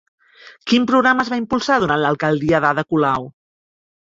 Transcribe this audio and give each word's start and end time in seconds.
Quin 0.71 0.87
programa 0.91 1.25
es 1.25 1.29
va 1.33 1.39
impulsar 1.41 1.77
durant 1.83 2.01
l'alcaldia 2.05 2.63
d'Ada 2.67 2.87
Colau? 2.95 3.29